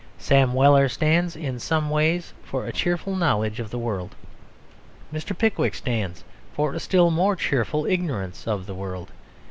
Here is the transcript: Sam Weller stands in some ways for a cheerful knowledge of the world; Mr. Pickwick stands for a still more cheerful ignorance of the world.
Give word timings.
Sam 0.17 0.55
Weller 0.55 0.89
stands 0.89 1.35
in 1.35 1.59
some 1.59 1.91
ways 1.91 2.33
for 2.43 2.65
a 2.65 2.71
cheerful 2.73 3.15
knowledge 3.15 3.59
of 3.59 3.69
the 3.69 3.77
world; 3.77 4.15
Mr. 5.13 5.37
Pickwick 5.37 5.75
stands 5.75 6.23
for 6.55 6.73
a 6.73 6.79
still 6.79 7.11
more 7.11 7.35
cheerful 7.35 7.85
ignorance 7.85 8.47
of 8.47 8.65
the 8.65 8.73
world. 8.73 9.11